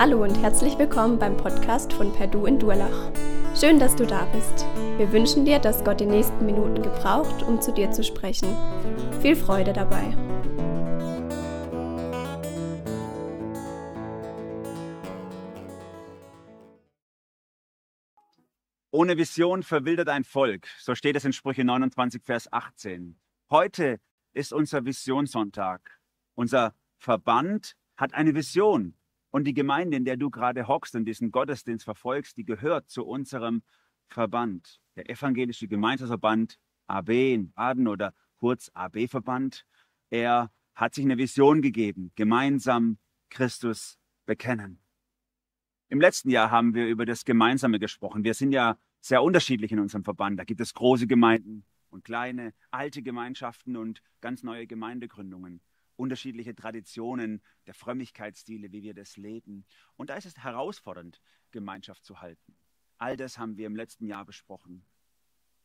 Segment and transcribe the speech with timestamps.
[0.00, 3.12] Hallo und herzlich willkommen beim Podcast von Perdu in Durlach.
[3.54, 4.64] Schön, dass du da bist.
[4.96, 8.48] Wir wünschen dir, dass Gott die nächsten Minuten gebraucht, um zu dir zu sprechen.
[9.20, 10.16] Viel Freude dabei.
[18.90, 20.66] Ohne Vision verwildert ein Volk.
[20.78, 23.20] So steht es in Sprüche 29, Vers 18.
[23.50, 24.00] Heute
[24.32, 26.00] ist unser Visionssonntag.
[26.36, 28.94] Unser Verband hat eine Vision.
[29.30, 33.06] Und die Gemeinde, in der du gerade hockst und diesen Gottesdienst verfolgst, die gehört zu
[33.06, 33.62] unserem
[34.08, 34.80] Verband.
[34.96, 39.64] Der Evangelische Gemeinschaftsverband AB in Baden oder kurz AB-Verband.
[40.10, 42.98] Er hat sich eine Vision gegeben, gemeinsam
[43.28, 44.80] Christus bekennen.
[45.88, 48.24] Im letzten Jahr haben wir über das Gemeinsame gesprochen.
[48.24, 50.38] Wir sind ja sehr unterschiedlich in unserem Verband.
[50.38, 55.60] Da gibt es große Gemeinden und kleine, alte Gemeinschaften und ganz neue Gemeindegründungen
[56.00, 59.64] unterschiedliche Traditionen, der Frömmigkeitsstile, wie wir das leben.
[59.96, 61.20] Und da ist es herausfordernd,
[61.50, 62.56] Gemeinschaft zu halten.
[62.98, 64.84] All das haben wir im letzten Jahr besprochen.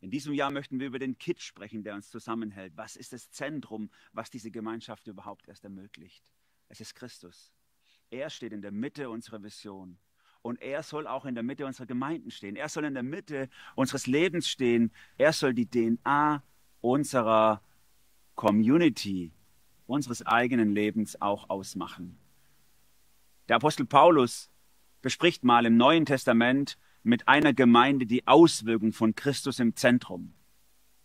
[0.02, 2.73] In diesem Jahr möchten wir über den Kit sprechen, der uns zusammenhält.
[2.75, 6.31] Was ist das Zentrum, was diese Gemeinschaft überhaupt erst ermöglicht?
[6.67, 7.53] Es ist Christus.
[8.09, 9.97] Er steht in der Mitte unserer Vision.
[10.41, 12.56] Und er soll auch in der Mitte unserer Gemeinden stehen.
[12.56, 14.91] Er soll in der Mitte unseres Lebens stehen.
[15.17, 16.44] Er soll die DNA
[16.81, 17.63] unserer
[18.36, 19.34] Community
[19.88, 22.17] unseres eigenen Lebens auch ausmachen.
[23.47, 24.50] Der Apostel Paulus
[25.02, 30.33] bespricht mal im Neuen Testament mit einer Gemeinde die Auswirkung von Christus im Zentrum.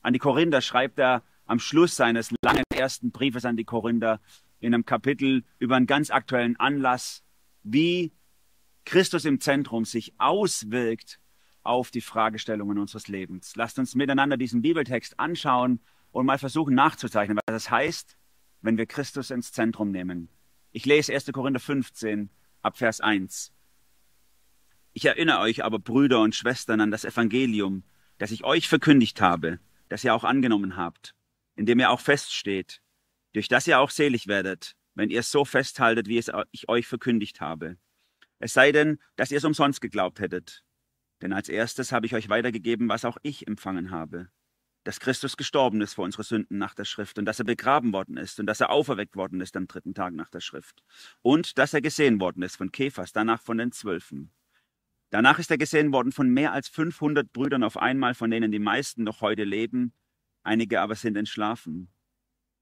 [0.01, 4.21] An die Korinther schreibt er am Schluss seines langen ersten Briefes an die Korinther
[4.61, 7.23] in einem Kapitel über einen ganz aktuellen Anlass,
[7.63, 8.13] wie
[8.85, 11.21] Christus im Zentrum sich auswirkt
[11.63, 13.55] auf die Fragestellungen unseres Lebens.
[13.57, 15.81] Lasst uns miteinander diesen Bibeltext anschauen
[16.13, 18.17] und mal versuchen nachzuzeichnen, was das heißt,
[18.63, 20.29] wenn wir Christus ins Zentrum nehmen.
[20.73, 21.33] Ich lese 1.
[21.33, 22.31] Korinther 15
[22.63, 23.53] ab Vers 1.
[24.93, 27.85] Ich erinnere euch aber, Brüder und Schwestern, an das Evangelium,
[28.19, 31.15] das ich euch verkündigt habe, das ihr auch angenommen habt,
[31.57, 32.81] in dem ihr auch feststeht,
[33.33, 36.87] durch das ihr auch selig werdet, wenn ihr es so festhaltet, wie es ich euch
[36.87, 37.77] verkündigt habe.
[38.41, 40.65] Es sei denn, dass ihr es umsonst geglaubt hättet.
[41.23, 44.31] Denn als erstes habe ich euch weitergegeben, was auch ich empfangen habe,
[44.85, 48.17] dass Christus gestorben ist vor unsere Sünden nach der Schrift und dass er begraben worden
[48.17, 50.83] ist und dass er auferweckt worden ist am dritten Tag nach der Schrift
[51.23, 54.33] und dass er gesehen worden ist von Kephas, danach von den Zwölfen.
[55.11, 58.61] Danach ist er gesehen worden von mehr als 500 Brüdern auf einmal, von denen die
[58.61, 59.93] meisten noch heute leben,
[60.43, 61.93] einige aber sind entschlafen.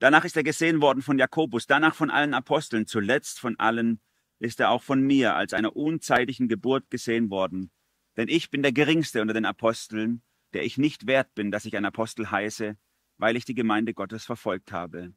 [0.00, 4.00] Danach ist er gesehen worden von Jakobus, danach von allen Aposteln, zuletzt von allen
[4.38, 7.70] ist er auch von mir als einer unzeitlichen Geburt gesehen worden.
[8.16, 10.22] Denn ich bin der geringste unter den Aposteln,
[10.52, 12.76] der ich nicht wert bin, dass ich ein Apostel heiße,
[13.18, 15.12] weil ich die Gemeinde Gottes verfolgt habe.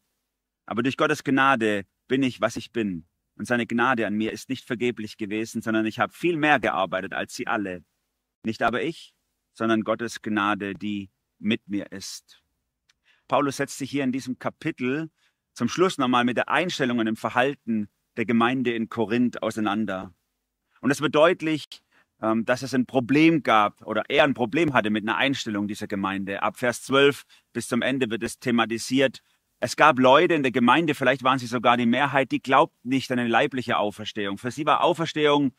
[0.65, 3.05] Aber durch Gottes Gnade bin ich, was ich bin.
[3.35, 7.13] Und seine Gnade an mir ist nicht vergeblich gewesen, sondern ich habe viel mehr gearbeitet
[7.13, 7.83] als sie alle.
[8.43, 9.13] Nicht aber ich,
[9.53, 11.09] sondern Gottes Gnade, die
[11.39, 12.41] mit mir ist.
[13.27, 15.09] Paulus setzt sich hier in diesem Kapitel
[15.53, 20.13] zum Schluss nochmal mit der Einstellung und dem Verhalten der Gemeinde in Korinth auseinander.
[20.81, 21.81] Und es wird deutlich,
[22.21, 25.87] ähm, dass es ein Problem gab oder er ein Problem hatte mit einer Einstellung dieser
[25.87, 26.43] Gemeinde.
[26.43, 27.23] Ab Vers 12
[27.53, 29.21] bis zum Ende wird es thematisiert.
[29.59, 33.11] Es gab Leute in der Gemeinde, vielleicht waren sie sogar die Mehrheit, die glaubten nicht
[33.11, 34.37] an eine leibliche Auferstehung.
[34.37, 35.53] Für sie war Auferstehung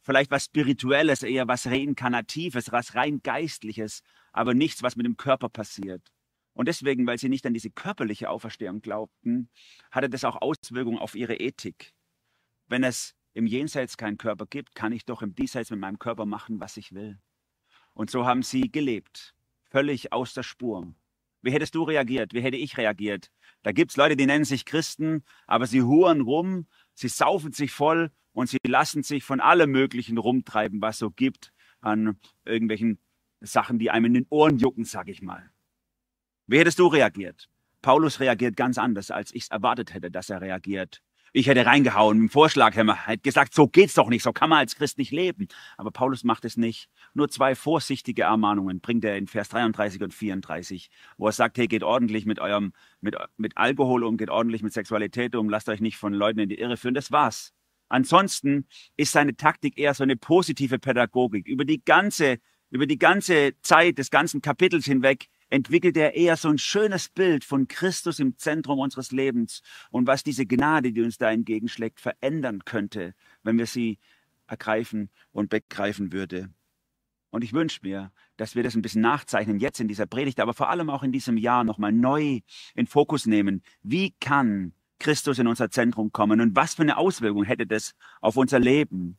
[0.00, 4.02] vielleicht was Spirituelles, eher was Reinkarnatives, was rein Geistliches,
[4.32, 6.02] aber nichts, was mit dem Körper passiert.
[6.54, 9.50] Und deswegen, weil sie nicht an diese körperliche Auferstehung glaubten,
[9.90, 11.92] hatte das auch Auswirkungen auf ihre Ethik.
[12.68, 16.26] Wenn es im Jenseits keinen Körper gibt, kann ich doch im Diesseits mit meinem Körper
[16.26, 17.20] machen, was ich will.
[17.94, 19.32] Und so haben sie gelebt,
[19.70, 20.92] völlig aus der Spur.
[21.40, 22.34] Wie hättest du reagiert?
[22.34, 23.30] Wie hätte ich reagiert?
[23.62, 27.70] Da gibt es Leute, die nennen sich Christen, aber sie huren rum, sie saufen sich
[27.70, 32.98] voll und sie lassen sich von allem Möglichen rumtreiben, was so gibt an irgendwelchen
[33.40, 35.48] Sachen, die einem in den Ohren jucken, sag ich mal.
[36.48, 37.48] Wie hättest du reagiert?
[37.82, 41.02] Paulus reagiert ganz anders, als ich es erwartet hätte, dass er reagiert.
[41.32, 44.60] Ich hätte reingehauen mit dem Vorschlaghammer, hätte gesagt, so geht's doch nicht, so kann man
[44.60, 45.48] als Christ nicht leben.
[45.76, 46.88] Aber Paulus macht es nicht.
[47.14, 51.68] Nur zwei vorsichtige Ermahnungen bringt er in Vers 33 und 34, wo er sagt, hey,
[51.68, 55.80] geht ordentlich mit eurem, mit, mit Alkohol um, geht ordentlich mit Sexualität um, lasst euch
[55.80, 56.94] nicht von Leuten in die Irre führen.
[56.94, 57.52] Das war's.
[57.88, 58.66] Ansonsten
[58.96, 61.46] ist seine Taktik eher so eine positive Pädagogik.
[61.46, 62.38] Über die ganze,
[62.70, 67.44] über die ganze Zeit des ganzen Kapitels hinweg entwickelt er eher so ein schönes Bild
[67.44, 72.64] von Christus im Zentrum unseres Lebens und was diese Gnade, die uns da entgegenschlägt, verändern
[72.64, 73.98] könnte, wenn wir sie
[74.46, 76.50] ergreifen und begreifen würde.
[77.30, 80.54] Und ich wünsche mir, dass wir das ein bisschen nachzeichnen, jetzt in dieser Predigt, aber
[80.54, 82.40] vor allem auch in diesem Jahr nochmal neu
[82.74, 83.62] in Fokus nehmen.
[83.82, 88.36] Wie kann Christus in unser Zentrum kommen und was für eine Auswirkung hätte das auf
[88.36, 89.18] unser Leben?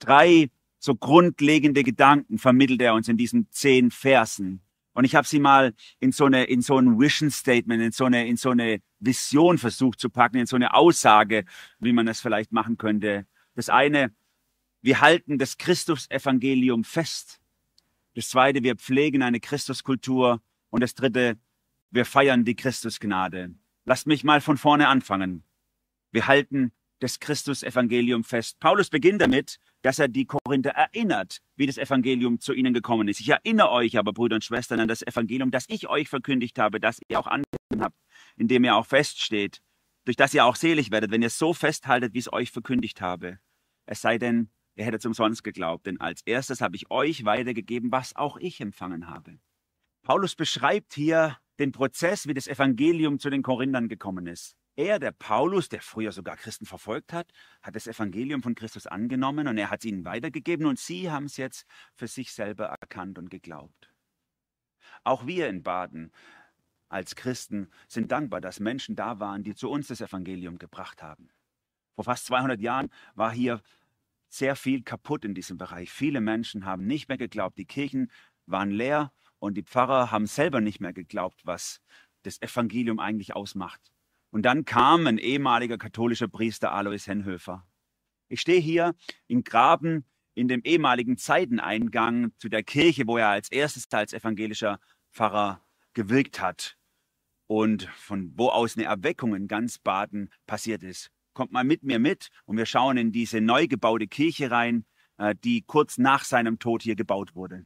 [0.00, 4.60] Drei so grundlegende Gedanken vermittelt er uns in diesen zehn Versen.
[4.96, 8.06] Und ich habe sie mal in so eine in so ein Vision Statement, in so
[8.06, 11.44] eine in so eine Vision versucht zu packen, in so eine Aussage,
[11.78, 13.26] wie man das vielleicht machen könnte.
[13.54, 14.14] Das eine,
[14.80, 17.42] wir halten das Christus-Evangelium fest.
[18.14, 20.40] Das zweite, wir pflegen eine Christuskultur.
[20.70, 21.36] Und das dritte,
[21.90, 23.54] wir feiern die Christusgnade.
[23.84, 25.44] Lasst mich mal von vorne anfangen.
[26.10, 28.58] Wir halten das Christus-Evangelium fest.
[28.58, 33.20] Paulus beginnt damit, dass er die Korinther erinnert, wie das Evangelium zu ihnen gekommen ist.
[33.20, 36.80] Ich erinnere euch aber, Brüder und Schwestern, an das Evangelium, das ich euch verkündigt habe,
[36.80, 37.96] das ihr auch angenommen habt,
[38.36, 39.60] in dem ihr auch feststeht,
[40.04, 43.38] durch das ihr auch selig werdet, wenn ihr so festhaltet, wie es euch verkündigt habe.
[43.86, 48.16] Es sei denn, ihr hättet umsonst geglaubt, denn als erstes habe ich euch weitergegeben, was
[48.16, 49.38] auch ich empfangen habe.
[50.02, 54.56] Paulus beschreibt hier den Prozess, wie das Evangelium zu den Korinthern gekommen ist.
[54.76, 57.32] Er, der Paulus, der früher sogar Christen verfolgt hat,
[57.62, 61.24] hat das Evangelium von Christus angenommen und er hat es ihnen weitergegeben und sie haben
[61.24, 63.90] es jetzt für sich selber erkannt und geglaubt.
[65.02, 66.12] Auch wir in Baden
[66.88, 71.30] als Christen sind dankbar, dass Menschen da waren, die zu uns das Evangelium gebracht haben.
[71.94, 73.62] Vor fast 200 Jahren war hier
[74.28, 75.90] sehr viel kaputt in diesem Bereich.
[75.90, 77.56] Viele Menschen haben nicht mehr geglaubt.
[77.56, 78.10] Die Kirchen
[78.44, 81.80] waren leer und die Pfarrer haben selber nicht mehr geglaubt, was
[82.22, 83.80] das Evangelium eigentlich ausmacht.
[84.36, 87.66] Und dann kam ein ehemaliger katholischer Priester Alois Henhöfer.
[88.28, 88.94] Ich stehe hier
[89.28, 90.04] im Graben
[90.34, 94.78] in dem ehemaligen Zeiteneingang zu der Kirche, wo er als erstes als evangelischer
[95.10, 96.76] Pfarrer gewirkt hat
[97.46, 101.10] und von wo aus eine Erweckung in ganz Baden passiert ist.
[101.32, 104.84] Kommt mal mit mir mit und wir schauen in diese neu gebaute Kirche rein,
[105.16, 107.64] äh, die kurz nach seinem Tod hier gebaut wurde.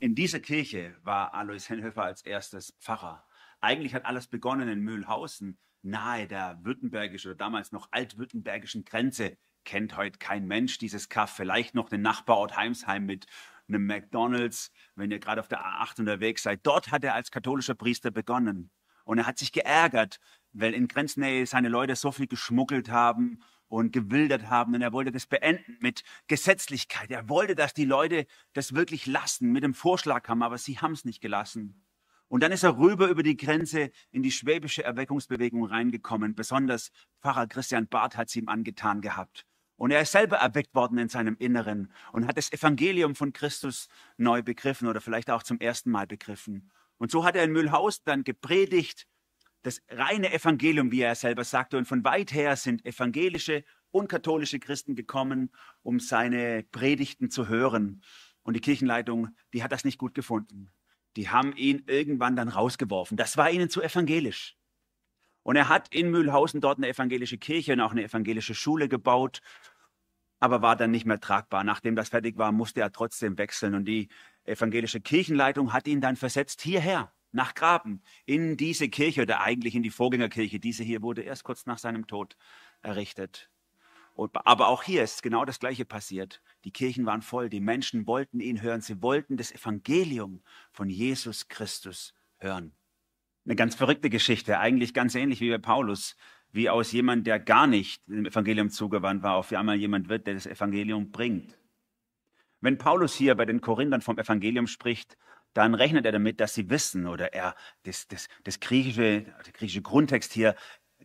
[0.00, 3.24] In dieser Kirche war Alois Henhöfer als erstes Pfarrer.
[3.60, 9.36] Eigentlich hat alles begonnen in Mühlhausen, nahe der württembergischen oder damals noch altwürttembergischen Grenze.
[9.64, 11.36] Kennt heute kein Mensch dieses Kaff.
[11.36, 13.26] Vielleicht noch den Nachbarort Heimsheim mit
[13.68, 16.60] einem McDonalds, wenn ihr gerade auf der A8 unterwegs seid.
[16.62, 18.70] Dort hat er als katholischer Priester begonnen.
[19.04, 20.18] Und er hat sich geärgert,
[20.52, 24.74] weil in Grenznähe seine Leute so viel geschmuggelt haben und gewildert haben.
[24.74, 27.10] Und er wollte das beenden mit Gesetzlichkeit.
[27.10, 30.92] Er wollte, dass die Leute das wirklich lassen, mit dem Vorschlag haben, aber sie haben
[30.92, 31.82] es nicht gelassen.
[32.28, 36.34] Und dann ist er rüber über die Grenze in die schwäbische Erweckungsbewegung reingekommen.
[36.34, 36.90] Besonders
[37.20, 39.46] Pfarrer Christian Barth hat sie ihm angetan gehabt.
[39.76, 43.88] Und er ist selber erweckt worden in seinem Inneren und hat das Evangelium von Christus
[44.16, 46.70] neu begriffen oder vielleicht auch zum ersten Mal begriffen.
[46.98, 49.06] Und so hat er in Mühlhausen dann gepredigt
[49.62, 51.76] das reine Evangelium, wie er selber sagte.
[51.76, 55.50] Und von weit her sind evangelische und katholische Christen gekommen,
[55.82, 58.02] um seine Predigten zu hören.
[58.42, 60.70] Und die Kirchenleitung, die hat das nicht gut gefunden.
[61.16, 63.16] Die haben ihn irgendwann dann rausgeworfen.
[63.16, 64.56] Das war ihnen zu evangelisch.
[65.42, 69.40] Und er hat in Mühlhausen dort eine evangelische Kirche und auch eine evangelische Schule gebaut,
[70.38, 71.64] aber war dann nicht mehr tragbar.
[71.64, 73.74] Nachdem das fertig war, musste er trotzdem wechseln.
[73.74, 74.08] Und die
[74.44, 79.82] evangelische Kirchenleitung hat ihn dann versetzt hierher nach Graben, in diese Kirche oder eigentlich in
[79.82, 80.58] die Vorgängerkirche.
[80.58, 82.36] Diese hier wurde erst kurz nach seinem Tod
[82.82, 83.50] errichtet.
[84.14, 86.42] Und, aber auch hier ist genau das Gleiche passiert.
[86.64, 91.48] Die Kirchen waren voll, die Menschen wollten ihn hören, sie wollten das Evangelium von Jesus
[91.48, 92.72] Christus hören.
[93.46, 96.16] Eine ganz verrückte Geschichte, eigentlich ganz ähnlich wie bei Paulus,
[96.52, 100.34] wie aus jemand, der gar nicht dem Evangelium zugewandt war, auf einmal jemand wird, der
[100.34, 101.56] das Evangelium bringt.
[102.60, 105.16] Wenn Paulus hier bei den Korinthern vom Evangelium spricht,
[105.52, 109.82] dann rechnet er damit, dass sie wissen oder er, das, das, das griechische, der griechische
[109.82, 110.54] Grundtext hier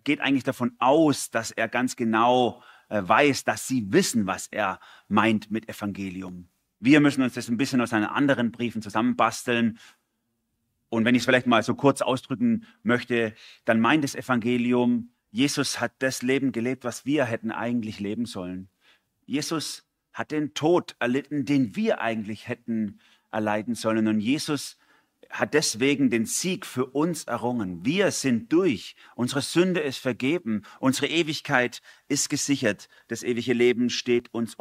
[0.04, 4.80] geht eigentlich davon aus, dass er ganz genau äh, weiß, dass sie wissen, was er
[5.08, 6.48] meint mit Evangelium.
[6.80, 9.80] Wir müssen uns das ein bisschen aus seinen anderen Briefen zusammenbasteln.
[10.90, 13.34] Und wenn ich es vielleicht mal so kurz ausdrücken möchte,
[13.66, 18.70] dann meint das Evangelium, Jesus hat das Leben gelebt, was wir hätten eigentlich leben sollen.
[19.26, 23.00] Jesus hat den Tod erlitten, den wir eigentlich hätten
[23.36, 24.08] erleiden sollen.
[24.08, 24.78] Und Jesus
[25.30, 27.86] hat deswegen den Sieg für uns errungen.
[27.86, 28.96] Wir sind durch.
[29.16, 30.64] Unsere Sünde ist vergeben.
[30.80, 32.88] Unsere Ewigkeit ist gesichert.
[33.10, 34.58] Das ewige Leben steht uns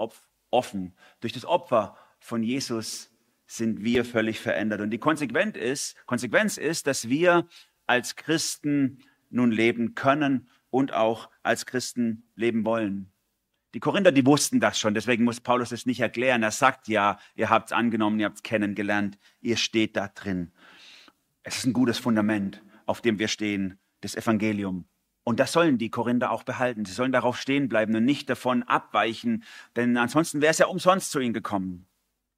[0.51, 0.95] offen.
[1.21, 3.11] Durch das Opfer von Jesus
[3.47, 4.81] sind wir völlig verändert.
[4.81, 7.47] Und die Konsequenz ist, Konsequenz ist, dass wir
[7.87, 8.99] als Christen
[9.31, 13.14] nun leben können und auch als Christen leben wollen.
[13.75, 16.43] Die Korinther, die wussten das schon, deswegen muss Paulus es nicht erklären.
[16.43, 20.53] Er sagt ja, ihr habt es angenommen, ihr habt es kennengelernt, ihr steht da drin.
[21.43, 24.87] Es ist ein gutes Fundament, auf dem wir stehen, das Evangelium.
[25.25, 26.85] Und das sollen die Korinther auch behalten.
[26.85, 29.43] Sie sollen darauf stehen bleiben und nicht davon abweichen,
[29.75, 31.87] denn ansonsten wäre es ja umsonst zu ihnen gekommen.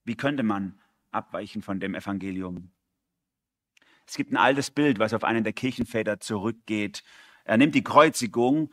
[0.04, 0.78] Wie könnte man
[1.16, 2.70] abweichen von dem Evangelium.
[4.06, 7.02] Es gibt ein altes Bild, was auf einen der Kirchenväter zurückgeht.
[7.44, 8.70] Er nimmt die Kreuzigung,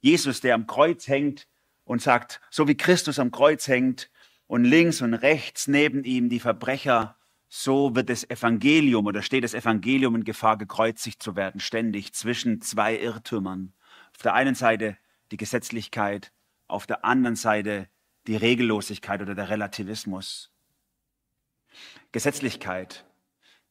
[0.00, 1.48] Jesus, der am Kreuz hängt
[1.84, 4.10] und sagt, so wie Christus am Kreuz hängt
[4.46, 7.16] und links und rechts neben ihm die Verbrecher,
[7.48, 12.60] so wird das Evangelium oder steht das Evangelium in Gefahr, gekreuzigt zu werden, ständig zwischen
[12.60, 13.72] zwei Irrtümern.
[14.12, 14.96] Auf der einen Seite
[15.30, 16.32] die Gesetzlichkeit,
[16.66, 17.88] auf der anderen Seite
[18.26, 20.50] die Regellosigkeit oder der Relativismus.
[22.12, 23.04] Gesetzlichkeit,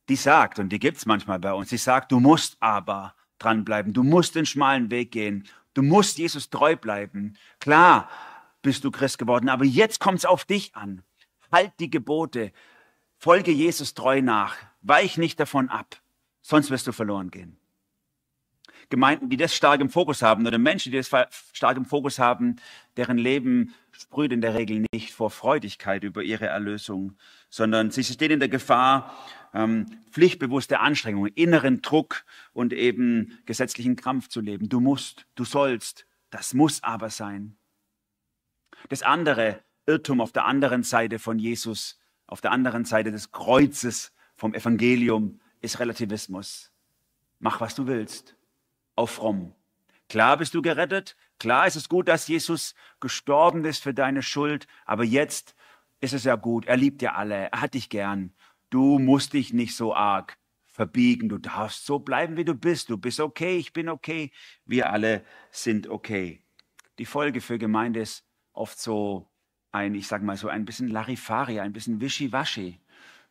[0.10, 4.04] die sagt, und die gibt's manchmal bei uns, die sagt, du musst aber dranbleiben, du
[4.04, 7.38] musst den schmalen Weg gehen, du musst Jesus treu bleiben.
[7.60, 8.10] Klar
[8.62, 11.04] bist du Christ geworden, aber jetzt kommt's auf dich an.
[11.52, 12.52] Halt die Gebote,
[13.18, 16.02] folge Jesus treu nach, weich nicht davon ab,
[16.42, 17.58] sonst wirst du verloren gehen.
[18.90, 21.10] Gemeinden, die das stark im Fokus haben oder Menschen, die das
[21.52, 22.58] stark im Fokus haben,
[22.98, 27.16] deren Leben sprüht in der Regel nicht vor Freudigkeit über ihre Erlösung,
[27.50, 29.16] sondern sie stehen in der Gefahr,
[29.54, 34.70] ähm, pflichtbewusste Anstrengungen, inneren Druck und eben gesetzlichen Krampf zu leben.
[34.70, 37.56] Du musst, du sollst, das muss aber sein.
[38.90, 44.14] Das andere Irrtum auf der anderen Seite von Jesus, auf der anderen Seite des Kreuzes
[44.36, 46.72] vom Evangelium ist Relativismus.
[47.40, 48.36] Mach, was du willst
[48.96, 49.54] auf fromm.
[50.10, 54.68] Klar bist du gerettet, klar ist es gut, dass Jesus gestorben ist für deine Schuld,
[54.86, 55.56] aber jetzt
[56.02, 58.34] ist es ja gut, er liebt ja alle, er hat dich gern.
[58.74, 62.90] Du musst dich nicht so arg verbiegen, du darfst so bleiben, wie du bist.
[62.90, 64.32] Du bist okay, ich bin okay,
[64.66, 66.42] wir alle sind okay.
[66.98, 69.30] Die Folge für Gemeinde ist oft so
[69.72, 72.80] ein, ich sage mal so ein bisschen Larifari, ein bisschen Wischiwaschi.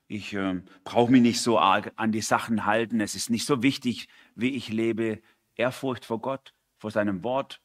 [0.07, 3.01] Ich äh, brauche mich nicht so arg an die Sachen halten.
[3.01, 4.07] Es ist nicht so wichtig,
[4.37, 5.21] wie ich lebe.
[5.57, 7.61] Ehrfurcht vor Gott, vor seinem Wort,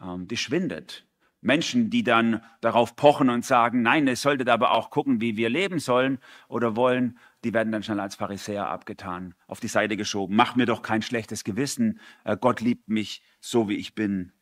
[0.00, 1.06] ähm, die schwindet.
[1.44, 5.50] Menschen, die dann darauf pochen und sagen, nein, es solltet aber auch gucken, wie wir
[5.50, 10.34] leben sollen oder wollen, die werden dann schnell als Pharisäer abgetan, auf die Seite geschoben.
[10.34, 12.00] Mach mir doch kein schlechtes Gewissen.
[12.24, 14.32] Äh, Gott liebt mich so, wie ich bin.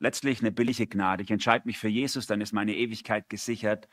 [0.00, 1.22] Letztlich eine billige Gnade.
[1.22, 3.88] Ich entscheide mich für Jesus, dann ist meine Ewigkeit gesichert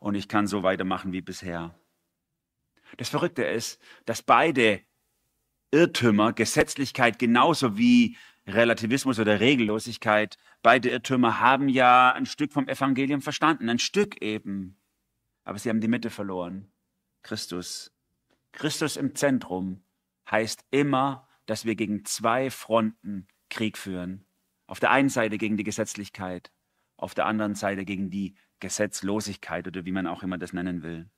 [0.00, 1.74] und ich kann so weitermachen wie bisher.
[2.96, 4.80] Das Verrückte ist, dass beide
[5.70, 8.16] Irrtümer, Gesetzlichkeit genauso wie
[8.46, 14.76] Relativismus oder Regellosigkeit, beide Irrtümer haben ja ein Stück vom Evangelium verstanden, ein Stück eben.
[15.44, 16.70] Aber sie haben die Mitte verloren.
[17.22, 17.92] Christus.
[18.52, 19.82] Christus im Zentrum
[20.30, 24.24] heißt immer, dass wir gegen zwei Fronten Krieg führen.
[24.66, 26.52] Auf der einen Seite gegen die Gesetzlichkeit,
[26.96, 31.10] auf der anderen Seite gegen die Gesetzlosigkeit oder wie man auch immer das nennen will.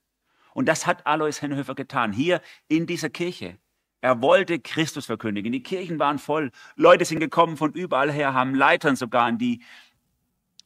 [0.54, 3.58] Und das hat Alois Hennhöfer getan, hier in dieser Kirche.
[4.02, 5.52] Er wollte Christus verkündigen.
[5.52, 6.50] Die Kirchen waren voll.
[6.74, 9.62] Leute sind gekommen von überall her, haben Leitern sogar an die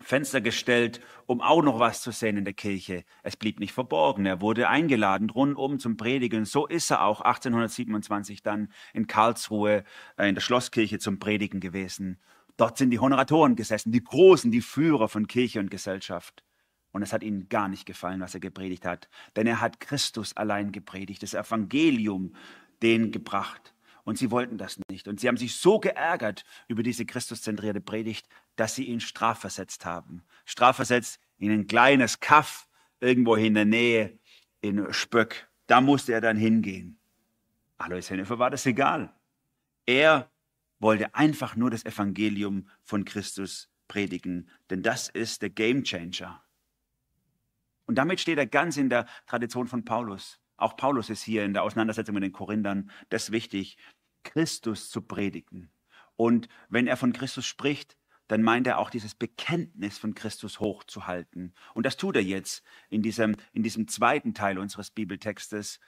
[0.00, 3.04] Fenster gestellt, um auch noch was zu sehen in der Kirche.
[3.22, 4.24] Es blieb nicht verborgen.
[4.24, 6.46] Er wurde eingeladen rundum zum Predigen.
[6.46, 9.84] So ist er auch 1827 dann in Karlsruhe
[10.16, 12.18] äh, in der Schlosskirche zum Predigen gewesen.
[12.56, 16.42] Dort sind die Honoratoren gesessen, die Großen, die Führer von Kirche und Gesellschaft.
[16.92, 19.10] Und es hat ihnen gar nicht gefallen, was er gepredigt hat.
[19.36, 22.34] Denn er hat Christus allein gepredigt, das Evangelium,
[22.82, 23.74] denen gebracht.
[24.04, 25.08] Und sie wollten das nicht.
[25.08, 30.22] Und sie haben sich so geärgert über diese christuszentrierte Predigt, dass sie ihn strafversetzt haben.
[30.44, 32.68] Strafversetzt in ein kleines Kaff
[33.00, 34.18] irgendwo in der Nähe
[34.60, 35.48] in Spöck.
[35.66, 36.98] Da musste er dann hingehen.
[37.78, 39.12] Alois Hennefer war das egal.
[39.86, 40.30] Er
[40.78, 46.42] wollte einfach nur das Evangelium von Christus predigen, denn das ist der Gamechanger.
[47.86, 50.40] Und damit steht er ganz in der Tradition von Paulus.
[50.56, 53.76] Auch Paulus ist hier in der Auseinandersetzung mit den Korinthern das wichtig,
[54.22, 55.70] Christus zu predigen.
[56.16, 57.96] Und wenn er von Christus spricht,
[58.28, 61.54] dann meint er auch dieses Bekenntnis von Christus hochzuhalten.
[61.74, 65.78] Und das tut er jetzt in diesem, in diesem zweiten Teil unseres Bibeltextes.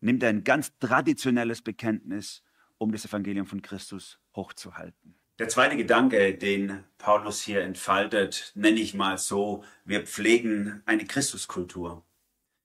[0.00, 2.44] Nimmt er ein ganz traditionelles Bekenntnis,
[2.78, 5.16] um das Evangelium von Christus hochzuhalten.
[5.38, 12.04] Der zweite Gedanke, den Paulus hier entfaltet, nenne ich mal so, wir pflegen eine Christuskultur.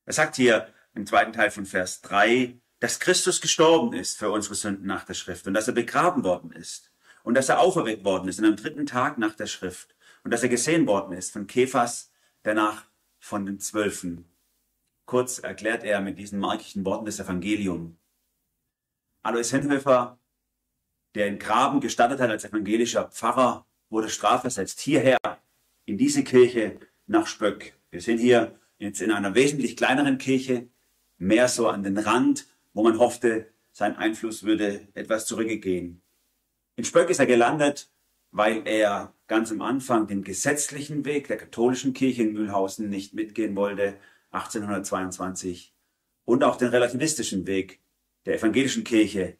[0.05, 4.55] Er sagt hier, im zweiten Teil von Vers 3, dass Christus gestorben ist für unsere
[4.55, 6.91] Sünden nach der Schrift und dass er begraben worden ist
[7.23, 10.43] und dass er auferweckt worden ist und am dritten Tag nach der Schrift und dass
[10.43, 12.11] er gesehen worden ist von Kephas,
[12.43, 12.85] danach
[13.19, 14.25] von den Zwölfen.
[15.05, 17.97] Kurz erklärt er mit diesen markischen Worten des Evangelium.
[19.21, 20.19] Alois Henhöfer,
[21.13, 25.17] der in Graben gestattet hat als evangelischer Pfarrer, wurde strafversetzt hierher
[25.85, 27.73] in diese Kirche nach Spöck.
[27.91, 30.69] Wir sind hier jetzt in einer wesentlich kleineren Kirche,
[31.17, 36.01] mehr so an den Rand, wo man hoffte, sein Einfluss würde etwas zurückgehen.
[36.75, 37.89] In Spöck ist er gelandet,
[38.31, 43.55] weil er ganz am Anfang den gesetzlichen Weg der katholischen Kirche in Mühlhausen nicht mitgehen
[43.55, 43.97] wollte,
[44.31, 45.73] 1822.
[46.25, 47.79] und auch den relativistischen Weg
[48.25, 49.37] der evangelischen Kirche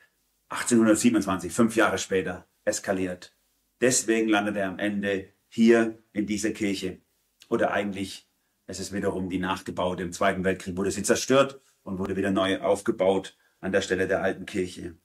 [0.49, 3.35] 1827, fünf Jahre später, eskaliert.
[3.81, 7.01] Deswegen landet er am Ende hier in dieser Kirche.
[7.49, 8.29] Oder eigentlich,
[8.67, 12.59] es ist wiederum die nachgebaute im Zweiten Weltkrieg, wurde sie zerstört und wurde wieder neu
[12.61, 14.95] aufgebaut an der Stelle der alten Kirche.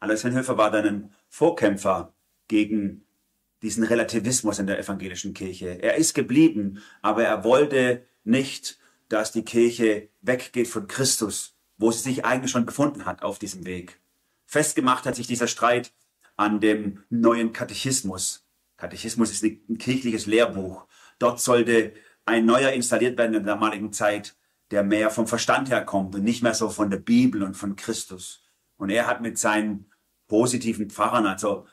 [0.00, 2.14] Alois Hennhöfer war dann ein Vorkämpfer
[2.48, 3.04] gegen
[3.62, 5.82] diesen Relativismus in der evangelischen Kirche.
[5.82, 12.00] Er ist geblieben, aber er wollte nicht, dass die Kirche weggeht von Christus, wo sie
[12.00, 14.00] sich eigentlich schon befunden hat auf diesem Weg.
[14.46, 15.92] Festgemacht hat sich dieser Streit
[16.36, 18.46] an dem neuen Katechismus.
[18.76, 20.86] Katechismus ist ein kirchliches Lehrbuch.
[21.18, 21.94] Dort sollte
[22.26, 24.36] ein neuer installiert werden in der damaligen Zeit,
[24.70, 28.44] der mehr vom Verstand herkommt und nicht mehr so von der Bibel und von Christus.
[28.76, 29.90] Und er hat mit seinen
[30.26, 31.66] positiven Pfarrern, also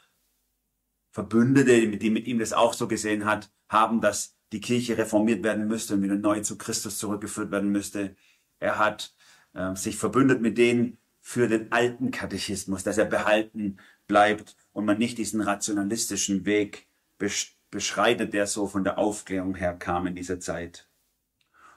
[1.12, 5.68] Verbündete, die mit ihm das auch so gesehen hat, haben, dass die Kirche reformiert werden
[5.68, 8.16] müsste und wieder neu zu Christus zurückgeführt werden müsste.
[8.60, 9.16] Er hat
[9.54, 13.78] äh, sich verbündet mit denen für den alten Katechismus, dass er behalten
[14.08, 19.74] bleibt und man nicht diesen rationalistischen Weg besch beschreitet, der so von der Aufklärung her
[19.74, 20.88] kam in dieser Zeit.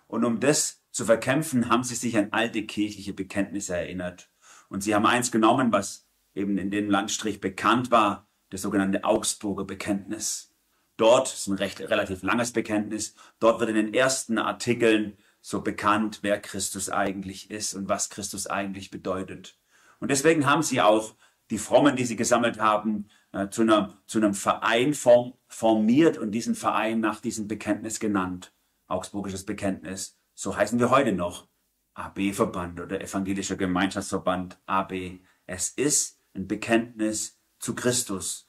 [0.07, 4.31] Und um das zu verkämpfen, haben sie sich an alte kirchliche Bekenntnisse erinnert.
[4.69, 9.65] Und sie haben eins genommen, was eben in dem Landstrich bekannt war, das sogenannte Augsburger
[9.65, 10.53] Bekenntnis.
[10.97, 13.15] Dort ist ein recht relativ langes Bekenntnis.
[13.41, 18.47] Dort wird in den ersten Artikeln so bekannt, wer Christus eigentlich ist und was Christus
[18.47, 19.59] eigentlich bedeutet.
[19.99, 21.15] Und deswegen haben sie auch
[21.51, 26.31] die Frommen, die sie gesammelt haben, äh, zu, einer, zu einem Verein form, formiert und
[26.31, 28.55] diesen Verein nach diesem Bekenntnis genannt.
[28.87, 30.19] Augsburgisches Bekenntnis.
[30.35, 31.49] So heißen wir heute noch.
[31.95, 35.21] AB-Verband oder Evangelischer Gemeinschaftsverband AB.
[35.47, 38.49] Es ist ein Bekenntnis zu Christus.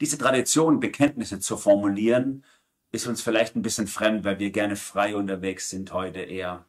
[0.00, 2.44] Diese Tradition, Bekenntnisse zu formulieren,
[2.92, 6.66] ist uns vielleicht ein bisschen fremd, weil wir gerne frei unterwegs sind heute eher.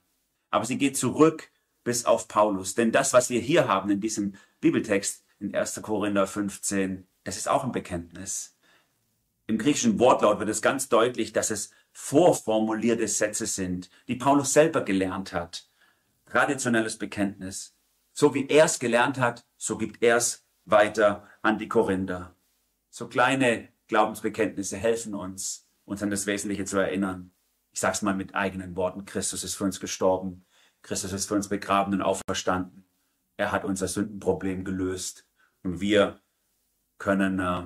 [0.52, 1.52] Aber sie geht zurück
[1.84, 2.76] bis auf Paulus.
[2.76, 5.82] Denn das, was wir hier haben in diesem Bibeltext in 1.
[5.82, 8.58] Korinther 15, das ist auch ein Bekenntnis.
[9.48, 14.82] Im griechischen Wortlaut wird es ganz deutlich, dass es vorformulierte Sätze sind, die Paulus selber
[14.82, 15.70] gelernt hat.
[16.26, 17.76] Traditionelles Bekenntnis.
[18.12, 22.36] So wie er es gelernt hat, so gibt er es weiter an die Korinther.
[22.90, 27.32] So kleine Glaubensbekenntnisse helfen uns, uns an das Wesentliche zu erinnern.
[27.72, 29.06] Ich sage es mal mit eigenen Worten.
[29.06, 30.46] Christus ist für uns gestorben.
[30.82, 32.90] Christus ist für uns begraben und auferstanden.
[33.38, 35.25] Er hat unser Sündenproblem gelöst.
[35.66, 36.22] Und wir
[37.00, 37.64] können äh,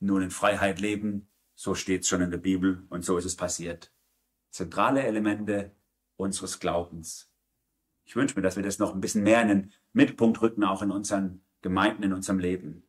[0.00, 1.28] nun in Freiheit leben.
[1.54, 3.92] So steht es schon in der Bibel und so ist es passiert.
[4.50, 5.70] Zentrale Elemente
[6.16, 7.30] unseres Glaubens.
[8.04, 10.82] Ich wünsche mir, dass wir das noch ein bisschen mehr in den Mittelpunkt rücken, auch
[10.82, 12.82] in unseren Gemeinden, in unserem Leben.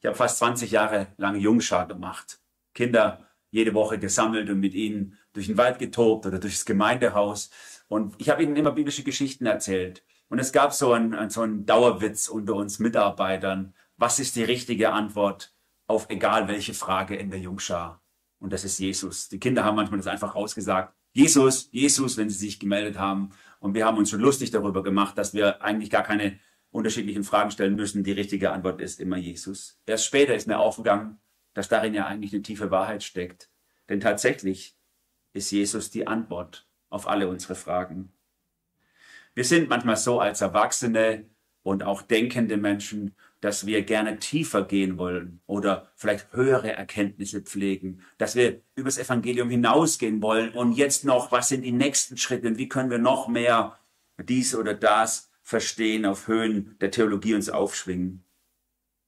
[0.00, 2.38] Ich habe fast 20 Jahre lang Jungschar gemacht.
[2.74, 7.50] Kinder jede Woche gesammelt und mit ihnen durch den Wald getobt oder durchs Gemeindehaus.
[7.88, 10.04] Und ich habe ihnen immer biblische Geschichten erzählt.
[10.32, 13.74] Und es gab so einen, so einen Dauerwitz unter uns Mitarbeitern.
[13.98, 15.54] Was ist die richtige Antwort
[15.86, 18.02] auf egal welche Frage in der Jungschar?
[18.38, 19.28] Und das ist Jesus.
[19.28, 20.94] Die Kinder haben manchmal das einfach rausgesagt.
[21.12, 23.28] Jesus, Jesus, wenn sie sich gemeldet haben.
[23.60, 26.38] Und wir haben uns schon lustig darüber gemacht, dass wir eigentlich gar keine
[26.70, 28.02] unterschiedlichen Fragen stellen müssen.
[28.02, 29.82] Die richtige Antwort ist immer Jesus.
[29.84, 31.20] Erst später ist mir aufgegangen,
[31.52, 33.50] dass darin ja eigentlich eine tiefe Wahrheit steckt.
[33.90, 34.78] Denn tatsächlich
[35.34, 38.14] ist Jesus die Antwort auf alle unsere Fragen.
[39.34, 41.28] Wir sind manchmal so als Erwachsene
[41.62, 48.02] und auch denkende Menschen, dass wir gerne tiefer gehen wollen oder vielleicht höhere Erkenntnisse pflegen,
[48.18, 52.58] dass wir übers Evangelium hinausgehen wollen und jetzt noch, was sind die nächsten Schritte und
[52.58, 53.78] wie können wir noch mehr
[54.22, 58.24] dies oder das verstehen, auf Höhen der Theologie uns aufschwingen.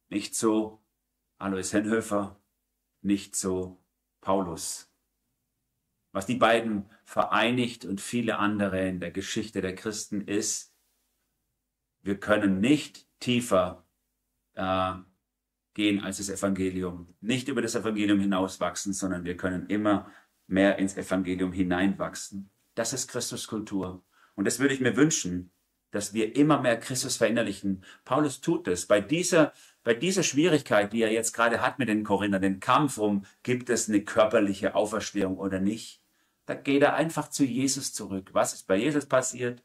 [0.08, 0.80] Nicht so
[1.38, 2.40] Alois Henhöfer,
[3.02, 3.78] nicht so
[4.20, 4.90] Paulus.
[6.12, 10.74] Was die beiden vereinigt und viele andere in der Geschichte der Christen ist,
[12.02, 13.86] wir können nicht tiefer
[14.54, 14.94] äh,
[15.74, 20.10] gehen als das Evangelium, nicht über das Evangelium hinauswachsen, sondern wir können immer
[20.46, 22.50] mehr ins Evangelium hineinwachsen.
[22.74, 24.04] Das ist Christuskultur.
[24.34, 25.50] Und das würde ich mir wünschen,
[25.90, 27.84] dass wir immer mehr Christus verinnerlichen.
[28.04, 28.86] Paulus tut es.
[28.86, 29.52] Bei dieser,
[29.84, 33.70] bei dieser Schwierigkeit, die er jetzt gerade hat mit den Korinthern, den Kampf um, gibt
[33.70, 36.03] es eine körperliche Auferstehung oder nicht,
[36.46, 38.30] da geht er einfach zu Jesus zurück.
[38.32, 39.62] Was ist bei Jesus passiert?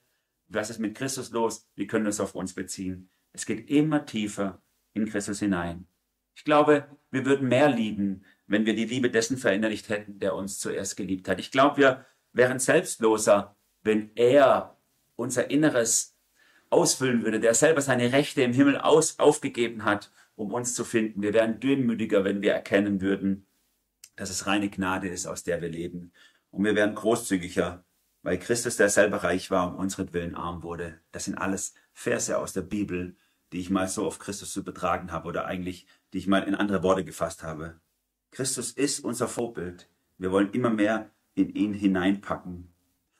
[0.47, 1.67] Was ist mit Christus los?
[1.75, 3.09] Wie können wir es auf uns beziehen?
[3.33, 4.61] Es geht immer tiefer
[4.93, 5.87] in Christus hinein.
[6.35, 10.57] Ich glaube, wir würden mehr lieben, wenn wir die Liebe dessen verinnerlicht hätten, der uns
[10.57, 11.39] zuerst geliebt hat.
[11.39, 14.77] Ich glaube, wir wären selbstloser, wenn er
[15.15, 16.15] unser Inneres
[16.69, 21.21] ausfüllen würde, der selber seine Rechte im Himmel aus, aufgegeben hat, um uns zu finden.
[21.21, 23.45] Wir wären dünnmütiger, wenn wir erkennen würden,
[24.15, 26.13] dass es reine Gnade ist, aus der wir leben.
[26.51, 27.83] Und wir wären großzügiger,
[28.21, 30.99] weil Christus, der selber reich war, um unseren Willen arm wurde.
[31.11, 33.15] Das sind alles Verse aus der Bibel,
[33.51, 36.55] die ich mal so auf Christus zu betragen habe oder eigentlich, die ich mal in
[36.55, 37.79] andere Worte gefasst habe.
[38.31, 39.89] Christus ist unser Vorbild.
[40.17, 42.73] Wir wollen immer mehr in ihn hineinpacken.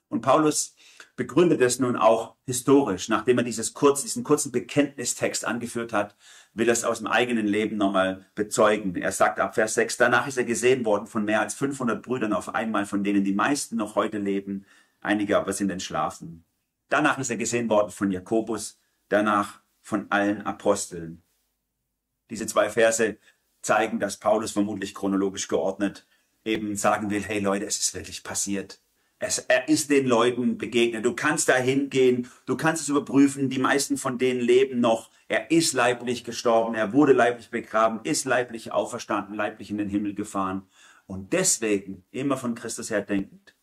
[0.09, 0.75] Und Paulus
[1.15, 6.15] begründet es nun auch historisch, nachdem er dieses kurz, diesen kurzen Bekenntnistext angeführt hat,
[6.53, 8.95] will er es aus dem eigenen Leben nochmal bezeugen.
[8.95, 12.33] Er sagt ab Vers 6, danach ist er gesehen worden von mehr als 500 Brüdern
[12.33, 14.65] auf einmal, von denen die meisten noch heute leben,
[15.01, 16.45] einige aber sind entschlafen.
[16.89, 21.21] Danach ist er gesehen worden von Jakobus, danach von allen Aposteln.
[22.29, 23.17] Diese zwei Verse
[23.61, 26.07] zeigen, dass Paulus vermutlich chronologisch geordnet
[26.45, 28.81] eben sagen will, hey Leute, es ist wirklich passiert.
[29.19, 31.05] Es, er ist den Leuten begegnet.
[31.05, 33.49] Du kannst da hingehen, du kannst es überprüfen.
[33.49, 35.12] Die meisten von denen leben noch.
[35.27, 40.15] Er ist leiblich gestorben, er wurde leiblich begraben, ist leiblich auferstanden, leiblich in den Himmel
[40.15, 40.67] gefahren.
[41.05, 43.55] Und deswegen, immer von Christus her denkend,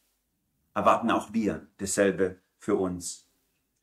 [0.75, 3.27] erwarten auch wir dasselbe für uns.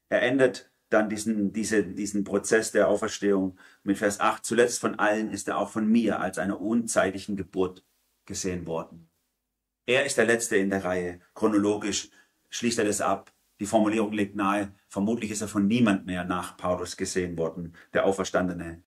[0.10, 4.46] Er endet dann diesen, diese, diesen Prozess der Auferstehung mit Vers 8.
[4.46, 7.84] Zuletzt von allen ist er auch von mir als einer unzeitlichen Geburt
[8.26, 9.10] gesehen worden.
[9.86, 11.20] Er ist der Letzte in der Reihe.
[11.34, 12.10] Chronologisch
[12.50, 13.34] schließt er das ab.
[13.60, 14.74] Die Formulierung liegt nahe.
[14.88, 18.82] Vermutlich ist er von niemand mehr nach Paulus gesehen worden, der Auferstandene.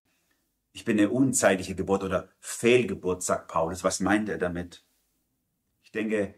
[0.73, 3.85] Ich bin eine unzeitliche Geburt oder Fehlgeburt, sagt Paulus.
[3.85, 4.85] Was meint er damit?
[5.83, 6.35] Ich denke,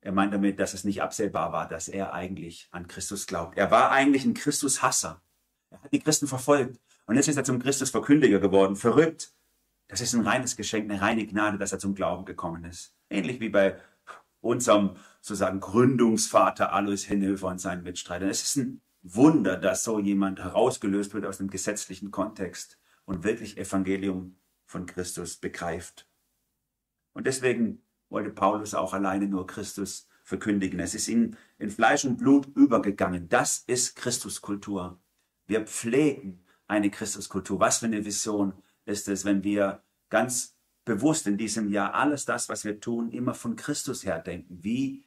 [0.00, 3.56] er meint damit, dass es nicht absehbar war, dass er eigentlich an Christus glaubt.
[3.56, 5.22] Er war eigentlich ein Christus-Hasser.
[5.70, 6.78] Er hat die Christen verfolgt.
[7.06, 8.76] Und jetzt ist er zum Christus-Verkündiger geworden.
[8.76, 9.32] Verrückt.
[9.88, 12.94] Das ist ein reines Geschenk, eine reine Gnade, dass er zum Glauben gekommen ist.
[13.10, 13.78] Ähnlich wie bei
[14.44, 18.28] unserem sozusagen Gründungsvater Alois Hennehöfer und seinen Mitstreitern.
[18.28, 23.58] Es ist ein Wunder, dass so jemand herausgelöst wird aus dem gesetzlichen Kontext und wirklich
[23.58, 26.08] Evangelium von Christus begreift.
[27.12, 30.80] Und deswegen wollte Paulus auch alleine nur Christus verkündigen.
[30.80, 33.28] Es ist ihm in Fleisch und Blut übergegangen.
[33.28, 34.98] Das ist Christuskultur.
[35.46, 37.60] Wir pflegen eine Christuskultur.
[37.60, 38.54] Was für eine Vision
[38.84, 40.53] ist es, wenn wir ganz
[40.84, 44.58] bewusst in diesem Jahr alles das, was wir tun, immer von Christus her denken.
[44.62, 45.04] Wie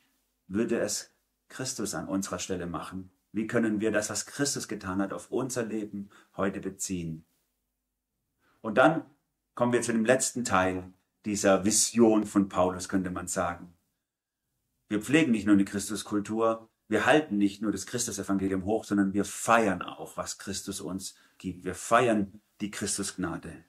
[0.48, 1.14] würde es
[1.50, 3.12] Christus an unserer Stelle machen?
[3.32, 7.26] Wie können wir das, was Christus getan hat, auf unser Leben heute beziehen?
[8.62, 9.06] Und dann
[9.54, 10.92] kommen wir zu dem letzten Teil
[11.26, 13.74] dieser Vision von Paulus, könnte man sagen.
[14.88, 19.26] Wir pflegen nicht nur eine Christuskultur, wir halten nicht nur das Christusevangelium hoch, sondern wir
[19.26, 21.66] feiern auch, was Christus uns gibt.
[21.66, 23.66] Wir feiern die Christusgnade.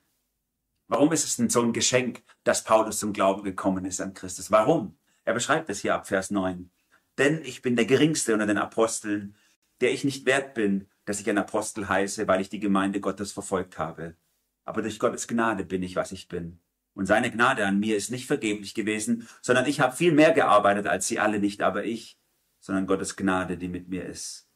[0.89, 4.51] Warum ist es denn so ein Geschenk, dass Paulus zum Glauben gekommen ist an Christus?
[4.51, 4.99] Warum?
[5.25, 6.71] Er beschreibt es hier ab Vers 9.
[7.19, 9.37] Denn ich bin der Geringste unter den Aposteln,
[9.83, 13.33] der ich nicht wert bin, dass ich ein Apostel heiße, weil ich die Gemeinde Gottes
[13.33, 14.17] verfolgt habe.
[14.65, 16.59] Aber durch Gottes Gnade bin ich, was ich bin.
[16.95, 20.87] Und seine Gnade an mir ist nicht vergeblich gewesen, sondern ich habe viel mehr gearbeitet
[20.87, 22.19] als sie alle, nicht aber ich,
[22.61, 24.49] sondern Gottes Gnade, die mit mir ist.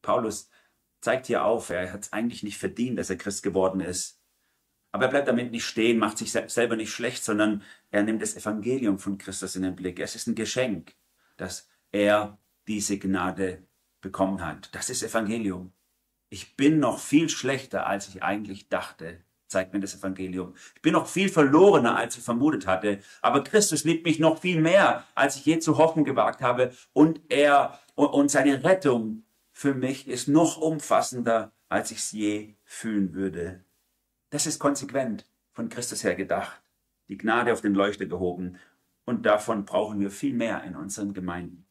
[0.00, 0.48] Paulus
[1.00, 4.15] zeigt hier auf, er hat es eigentlich nicht verdient, dass er Christ geworden ist.
[4.96, 8.34] Aber er bleibt damit nicht stehen, macht sich selber nicht schlecht, sondern er nimmt das
[8.34, 10.00] Evangelium von Christus in den Blick.
[10.00, 10.94] Es ist ein Geschenk,
[11.36, 13.62] dass er diese Gnade
[14.00, 14.74] bekommen hat.
[14.74, 15.74] Das ist Evangelium.
[16.30, 20.54] Ich bin noch viel schlechter, als ich eigentlich dachte, zeigt mir das Evangelium.
[20.74, 23.00] Ich bin noch viel verlorener, als ich vermutet hatte.
[23.20, 26.72] Aber Christus liebt mich noch viel mehr, als ich je zu hoffen gewagt habe.
[26.94, 33.12] Und er und seine Rettung für mich ist noch umfassender, als ich es je fühlen
[33.12, 33.65] würde.
[34.36, 36.60] Das ist konsequent von Christus her gedacht.
[37.08, 38.58] Die Gnade auf den Leuchter gehoben.
[39.06, 41.66] Und davon brauchen wir viel mehr in unseren Gemeinden.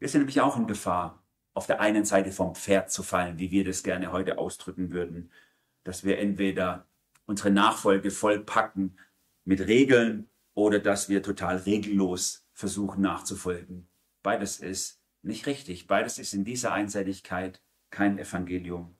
[0.00, 1.22] Wir sind nämlich auch in Gefahr,
[1.54, 5.30] auf der einen Seite vom Pferd zu fallen, wie wir das gerne heute ausdrücken würden,
[5.84, 6.88] dass wir entweder
[7.26, 8.98] unsere Nachfolge vollpacken
[9.44, 13.88] mit Regeln oder dass wir total regellos versuchen nachzufolgen.
[14.24, 15.86] Beides ist nicht richtig.
[15.86, 18.96] Beides ist in dieser Einseitigkeit kein Evangelium.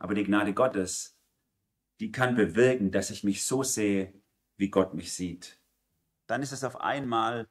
[0.00, 1.15] Aber die Gnade Gottes
[2.00, 4.12] die kann bewirken, dass ich mich so sehe,
[4.56, 5.58] wie Gott mich sieht.
[6.26, 7.48] Dann ist es auf einmal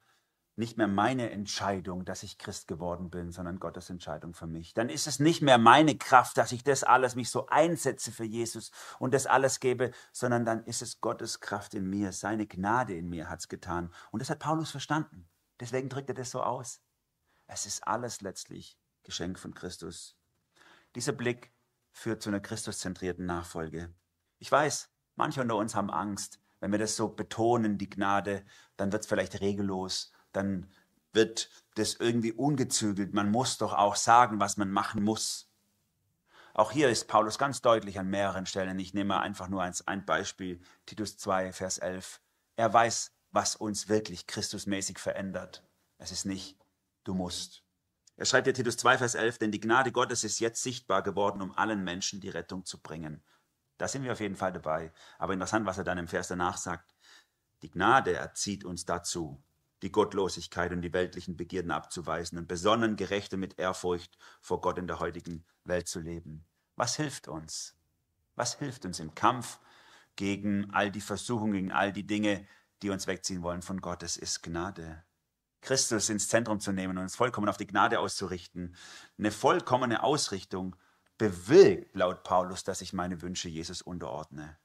[0.58, 4.74] nicht mehr meine Entscheidung, dass ich Christ geworden bin, sondern Gottes Entscheidung für mich.
[4.74, 8.24] Dann ist es nicht mehr meine Kraft, dass ich das alles mich so einsetze für
[8.24, 12.96] Jesus und das alles gebe, sondern dann ist es Gottes Kraft in mir, seine Gnade
[12.96, 13.92] in mir hat es getan.
[14.12, 15.28] Und das hat Paulus verstanden.
[15.60, 16.82] Deswegen drückt er das so aus.
[17.48, 20.18] Es ist alles letztlich Geschenk von Christus.
[20.96, 21.52] Dieser Blick
[21.92, 23.94] führt zu einer christuszentrierten Nachfolge.
[24.40, 26.40] Ich weiß, manche unter uns haben Angst.
[26.60, 28.46] Wenn wir das so betonen, die Gnade,
[28.78, 30.72] dann wird es vielleicht regellos, dann
[31.14, 33.14] wird das irgendwie ungezügelt.
[33.14, 35.50] Man muss doch auch sagen, was man machen muss.
[36.54, 38.80] Auch hier ist Paulus ganz deutlich an mehreren Stellen.
[38.80, 42.22] Ich nehme einfach nur ein Beispiel, Titus 2, Vers 11.
[42.56, 45.64] Er weiß, was uns wirklich Christusmäßig verändert.
[45.98, 46.58] Es ist nicht
[47.04, 47.64] Du musst.
[48.18, 51.42] Er schreibt dir Titus 2, Vers 11, denn die Gnade Gottes ist jetzt sichtbar geworden,
[51.42, 53.22] um allen Menschen die Rettung zu bringen.
[53.78, 54.92] Da sind wir auf jeden Fall dabei.
[55.18, 56.96] Aber interessant, was er dann im Vers danach sagt.
[57.62, 59.44] Die Gnade erzieht uns dazu,
[59.82, 64.78] die Gottlosigkeit und die weltlichen Begierden abzuweisen und besonnen, gerecht und mit Ehrfurcht vor Gott
[64.78, 66.46] in der heutigen Welt zu leben.
[66.76, 67.76] Was hilft uns?
[68.36, 69.60] Was hilft uns im Kampf
[70.16, 72.48] gegen all die Versuchungen, gegen all die Dinge,
[72.82, 74.04] die uns wegziehen wollen von Gott?
[74.04, 75.04] Es ist Gnade.
[75.62, 78.76] Christus ins Zentrum zu nehmen und uns vollkommen auf die Gnade auszurichten.
[79.18, 80.76] Eine vollkommene Ausrichtung
[81.18, 84.58] bewirkt laut Paulus, dass ich meine Wünsche Jesus unterordne.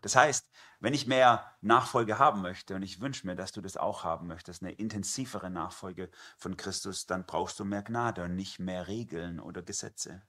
[0.00, 3.76] Das heißt, wenn ich mehr Nachfolge haben möchte, und ich wünsche mir, dass du das
[3.76, 8.60] auch haben möchtest, eine intensivere Nachfolge von Christus, dann brauchst du mehr Gnade und nicht
[8.60, 10.22] mehr Regeln oder Gesetze.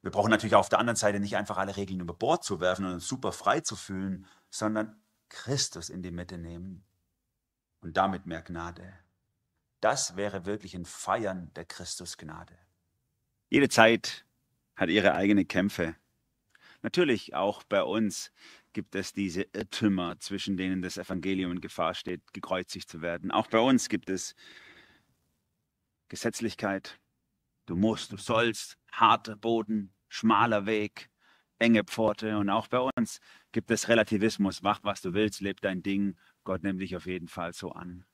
[0.00, 2.86] Wir brauchen natürlich auf der anderen Seite nicht einfach alle Regeln über Bord zu werfen
[2.86, 6.86] und uns super frei zu fühlen, sondern Christus in die Mitte nehmen
[7.80, 8.94] und damit mehr Gnade.
[9.80, 12.56] Das wäre wirklich ein Feiern der Christusgnade.
[13.48, 14.26] Jede Zeit
[14.76, 15.96] hat ihre eigenen Kämpfe.
[16.82, 18.30] Natürlich auch bei uns
[18.72, 23.30] gibt es diese Irrtümer, zwischen denen das Evangelium in Gefahr steht, gekreuzigt zu werden.
[23.30, 24.36] Auch bei uns gibt es
[26.08, 27.00] Gesetzlichkeit.
[27.66, 31.10] Du musst, du sollst, harter Boden, schmaler Weg,
[31.58, 32.38] enge Pforte.
[32.38, 33.20] Und auch bei uns
[33.52, 34.62] gibt es Relativismus.
[34.62, 36.16] Mach, was du willst, leb dein Ding.
[36.44, 38.04] Gott nimmt dich auf jeden Fall so an.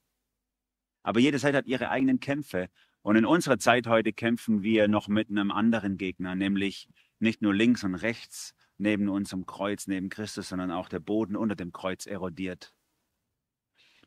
[1.02, 2.70] Aber jede Zeit hat ihre eigenen Kämpfe.
[3.04, 6.88] Und in unserer Zeit heute kämpfen wir noch mit einem anderen Gegner, nämlich
[7.18, 11.54] nicht nur links und rechts neben unserem Kreuz, neben Christus, sondern auch der Boden unter
[11.54, 12.72] dem Kreuz erodiert.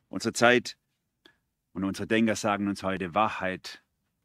[0.07, 0.79] Unsere Zeit
[1.73, 3.83] und unsere Denker sagen uns heute, Wahrheit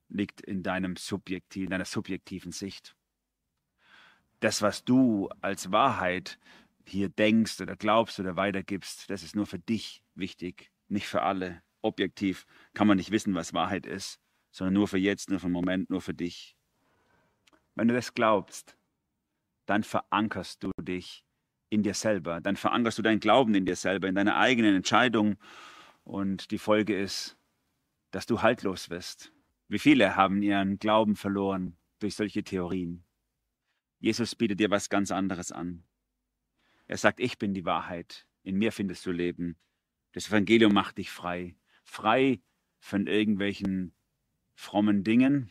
[0.09, 2.97] liegt in deinem subjektiv, in deiner subjektiven Sicht.
[4.41, 6.39] Das, was du als Wahrheit
[6.87, 11.63] hier denkst oder glaubst oder weitergibst, das ist nur für dich wichtig, nicht für alle.
[11.83, 14.22] Objektiv kann man nicht wissen, was Wahrheit ist,
[14.53, 16.57] sondern nur für jetzt, nur für den Moment, nur für dich.
[17.75, 18.77] Wenn du das glaubst,
[19.67, 21.25] dann verankerst du dich
[21.71, 25.37] in dir selber, dann verankerst du deinen Glauben in dir selber, in deiner eigenen Entscheidung
[26.05, 27.39] und die Folge ist,
[28.11, 29.33] dass du haltlos wirst.
[29.69, 33.05] Wie viele haben ihren Glauben verloren durch solche Theorien?
[34.01, 35.85] Jesus bietet dir was ganz anderes an.
[36.89, 38.27] Er sagt, ich bin die Wahrheit.
[38.43, 39.57] In mir findest du Leben.
[40.13, 41.57] Das Evangelium macht dich frei.
[41.85, 42.43] Frei
[42.81, 43.95] von irgendwelchen
[44.55, 45.51] frommen Dingen,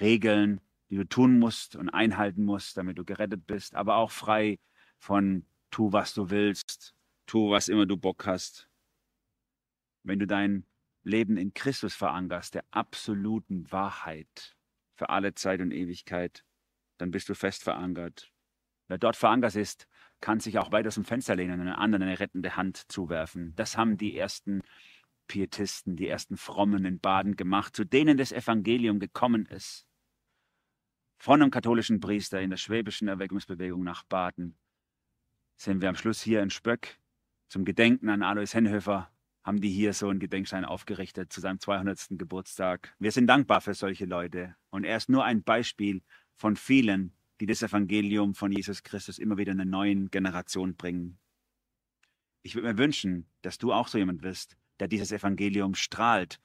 [0.00, 4.58] Regeln, die du tun musst und einhalten musst, damit du gerettet bist, aber auch frei
[4.98, 6.94] von tu, was du willst,
[7.26, 8.68] tu, was immer du Bock hast.
[10.02, 10.66] Wenn du dein
[11.02, 14.56] Leben in Christus verankerst, der absoluten Wahrheit
[14.94, 16.44] für alle Zeit und Ewigkeit,
[16.98, 18.30] dann bist du fest verankert.
[18.88, 19.88] Wer dort verankert ist,
[20.20, 23.54] kann sich auch weit aus dem Fenster lehnen und einen anderen eine rettende Hand zuwerfen.
[23.56, 24.62] Das haben die ersten
[25.32, 29.86] Pietisten, die ersten Frommen in Baden gemacht, zu denen das Evangelium gekommen ist.
[31.16, 34.58] Von einem katholischen Priester in der schwäbischen Erweckungsbewegung nach Baden
[35.56, 36.98] sind wir am Schluss hier in Spöck
[37.48, 39.10] zum Gedenken an Alois Henhöfer
[39.42, 42.08] haben die hier so einen Gedenkstein aufgerichtet zu seinem 200.
[42.10, 42.94] Geburtstag.
[42.98, 44.54] Wir sind dankbar für solche Leute.
[44.68, 46.02] Und er ist nur ein Beispiel
[46.36, 51.18] von vielen, die das Evangelium von Jesus Christus immer wieder in einer neuen Generation bringen.
[52.42, 56.40] Ich würde mir wünschen, dass du auch so jemand wirst, der dieses Evangelium strahlt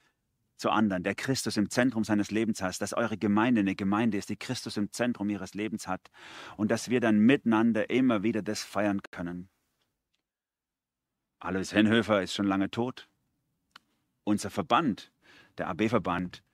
[0.54, 4.28] zu anderen, der Christus im Zentrum seines Lebens hat, dass eure Gemeinde eine Gemeinde ist,
[4.28, 6.08] die Christus im Zentrum ihres Lebens hat
[6.56, 9.48] und dass wir dann miteinander immer wieder das feiern können.
[11.40, 13.08] Alois Henhöfer ist schon lange tot.
[14.22, 15.10] Unser Verband,
[15.56, 16.44] der AB-Verband,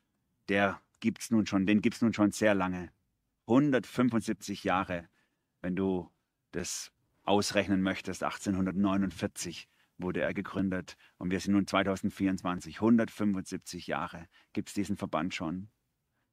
[0.49, 2.93] der gibt's nun schon, den gibt es nun schon sehr lange.
[3.47, 5.07] 175 Jahre,
[5.61, 6.11] wenn du
[6.53, 6.93] das
[7.25, 8.23] ausrechnen möchtest.
[8.23, 9.69] 1849
[9.99, 12.77] wurde er gegründet und wir sind nun 2024.
[12.77, 15.69] 175 Jahre gibt es diesen Verband schon.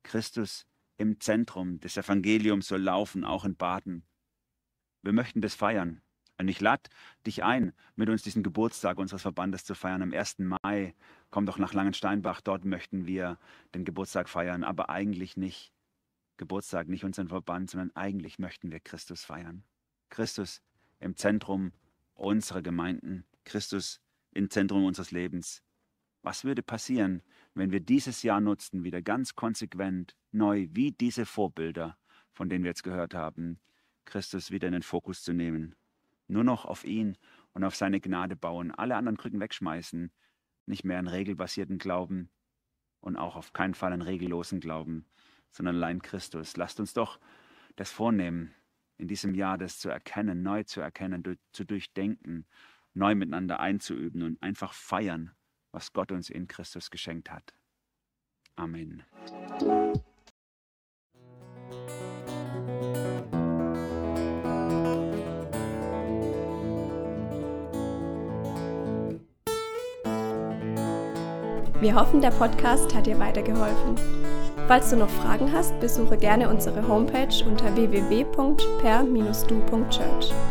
[0.03, 0.65] Christus
[0.97, 4.03] im Zentrum des Evangeliums soll laufen, auch in Baden.
[5.01, 6.01] Wir möchten das feiern.
[6.37, 6.89] Und ich lade
[7.27, 10.01] dich ein, mit uns diesen Geburtstag unseres Verbandes zu feiern.
[10.01, 10.39] Am 1.
[10.39, 10.95] Mai
[11.29, 12.41] komm doch nach Langensteinbach.
[12.41, 13.37] Dort möchten wir
[13.75, 15.71] den Geburtstag feiern, aber eigentlich nicht
[16.37, 19.63] Geburtstag, nicht unseren Verband, sondern eigentlich möchten wir Christus feiern.
[20.09, 20.63] Christus
[20.99, 21.73] im Zentrum
[22.15, 24.01] unserer Gemeinden, Christus
[24.31, 25.63] im Zentrum unseres Lebens.
[26.23, 27.23] Was würde passieren,
[27.55, 31.97] wenn wir dieses Jahr nutzten, wieder ganz konsequent, neu, wie diese Vorbilder,
[32.31, 33.59] von denen wir jetzt gehört haben,
[34.05, 35.75] Christus wieder in den Fokus zu nehmen?
[36.27, 37.17] Nur noch auf ihn
[37.53, 40.11] und auf seine Gnade bauen, alle anderen Krücken wegschmeißen,
[40.67, 42.29] nicht mehr einen regelbasierten Glauben
[42.99, 45.05] und auch auf keinen Fall einen regellosen Glauben,
[45.49, 46.55] sondern allein Christus.
[46.55, 47.19] Lasst uns doch
[47.75, 48.53] das vornehmen,
[48.97, 52.45] in diesem Jahr das zu erkennen, neu zu erkennen, zu durchdenken,
[52.93, 55.31] neu miteinander einzuüben und einfach feiern,
[55.71, 57.53] was Gott uns in Christus geschenkt hat.
[58.55, 59.03] Amen.
[71.81, 73.95] Wir hoffen, der Podcast hat dir weitergeholfen.
[74.67, 80.50] Falls du noch Fragen hast, besuche gerne unsere Homepage unter www.per-du.church.